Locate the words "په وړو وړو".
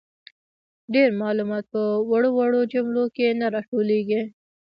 1.73-2.61